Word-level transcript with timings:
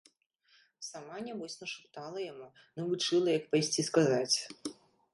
Сама, 0.87 1.19
нябось, 1.27 1.59
нашаптала 1.63 2.19
яму, 2.31 2.49
навучыла, 2.83 3.29
як 3.39 3.49
пайсці 3.55 3.81
сказаць. 3.93 4.37